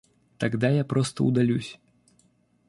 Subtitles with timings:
[0.39, 1.79] Тогда я просто удалюсь.